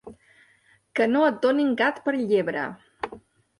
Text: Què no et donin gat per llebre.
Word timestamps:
Què 0.99 1.07
no 1.09 1.21
et 1.27 1.37
donin 1.45 1.71
gat 1.83 2.01
per 2.09 2.17
llebre. 2.19 2.67